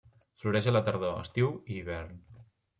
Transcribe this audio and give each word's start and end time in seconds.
Floreix 0.43 0.69
a 0.71 0.73
la 0.73 0.81
tardor, 0.87 1.13
estiu 1.27 1.53
i 1.69 1.79
hivern. 1.79 2.21